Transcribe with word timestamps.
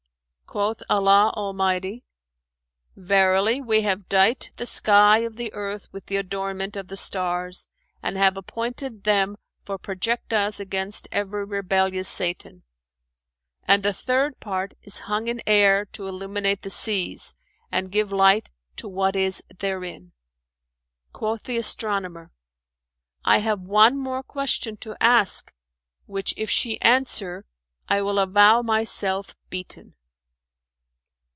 Quoth 0.53 0.83
Allah 0.89 1.31
Almighty, 1.37 2.03
'Verily, 2.97 3.61
we 3.61 3.83
have 3.83 4.09
dight 4.09 4.51
the 4.57 4.65
sky 4.65 5.19
of 5.19 5.37
the 5.37 5.53
earth 5.53 5.87
with 5.93 6.07
the 6.07 6.17
adornment 6.17 6.75
of 6.75 6.89
the 6.89 6.97
stars; 6.97 7.69
and 8.03 8.17
have 8.17 8.35
appointed 8.35 9.05
them 9.05 9.37
for 9.63 9.77
projectiles 9.77 10.59
against 10.59 11.07
every 11.09 11.45
rebellious 11.45 12.09
Satan.'[FN#428] 12.09 12.63
And 13.65 13.81
the 13.81 13.93
third 13.93 14.41
part 14.41 14.73
is 14.83 14.99
hung 15.07 15.27
in 15.29 15.41
air 15.47 15.85
to 15.85 16.05
illuminate 16.05 16.63
the 16.63 16.69
seas 16.69 17.33
and 17.71 17.89
give 17.89 18.11
light 18.11 18.49
to 18.75 18.89
what 18.89 19.15
is 19.15 19.41
therein." 19.59 20.11
Quoth 21.13 21.43
the 21.43 21.55
astronomer, 21.57 22.29
"I 23.23 23.37
have 23.37 23.61
one 23.61 23.97
more 23.97 24.21
question 24.21 24.75
to 24.83 24.97
ask, 24.99 25.53
which 26.07 26.33
if 26.35 26.49
she 26.49 26.81
answer, 26.81 27.45
I 27.87 28.01
will 28.01 28.19
avow 28.19 28.61
myself 28.61 29.33
beaten." 29.49 29.95